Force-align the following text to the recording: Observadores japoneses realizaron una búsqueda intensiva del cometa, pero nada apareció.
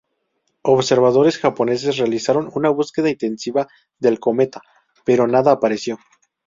Observadores 0.63 1.37
japoneses 1.37 1.97
realizaron 1.97 2.49
una 2.55 2.71
búsqueda 2.71 3.11
intensiva 3.11 3.67
del 3.99 4.19
cometa, 4.19 4.63
pero 5.05 5.27
nada 5.27 5.51
apareció. 5.51 5.99